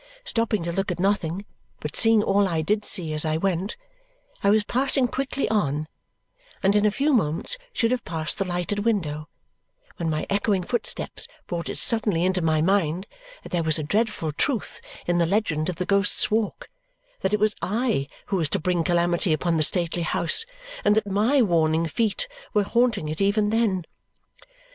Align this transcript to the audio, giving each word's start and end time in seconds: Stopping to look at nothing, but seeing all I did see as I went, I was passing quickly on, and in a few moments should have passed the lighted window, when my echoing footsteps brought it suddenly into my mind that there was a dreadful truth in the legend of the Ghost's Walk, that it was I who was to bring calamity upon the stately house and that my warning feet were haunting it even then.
Stopping 0.25 0.63
to 0.63 0.71
look 0.71 0.89
at 0.91 0.99
nothing, 0.99 1.45
but 1.79 1.95
seeing 1.95 2.23
all 2.23 2.47
I 2.47 2.63
did 2.63 2.85
see 2.85 3.13
as 3.13 3.23
I 3.23 3.37
went, 3.37 3.77
I 4.43 4.49
was 4.49 4.63
passing 4.63 5.07
quickly 5.07 5.47
on, 5.47 5.87
and 6.63 6.75
in 6.75 6.87
a 6.87 6.89
few 6.89 7.13
moments 7.13 7.55
should 7.71 7.91
have 7.91 8.03
passed 8.03 8.39
the 8.39 8.43
lighted 8.43 8.79
window, 8.79 9.29
when 9.97 10.09
my 10.09 10.25
echoing 10.27 10.63
footsteps 10.63 11.27
brought 11.45 11.69
it 11.69 11.77
suddenly 11.77 12.25
into 12.25 12.41
my 12.41 12.63
mind 12.63 13.05
that 13.43 13.49
there 13.51 13.61
was 13.61 13.77
a 13.77 13.83
dreadful 13.83 14.31
truth 14.31 14.81
in 15.05 15.19
the 15.19 15.27
legend 15.27 15.69
of 15.69 15.75
the 15.75 15.85
Ghost's 15.85 16.31
Walk, 16.31 16.67
that 17.19 17.31
it 17.31 17.39
was 17.39 17.55
I 17.61 18.07
who 18.25 18.37
was 18.37 18.49
to 18.49 18.59
bring 18.59 18.83
calamity 18.83 19.33
upon 19.33 19.57
the 19.57 19.61
stately 19.61 20.01
house 20.01 20.47
and 20.83 20.95
that 20.95 21.05
my 21.05 21.43
warning 21.43 21.85
feet 21.85 22.27
were 22.55 22.63
haunting 22.63 23.07
it 23.07 23.21
even 23.21 23.51
then. 23.51 23.83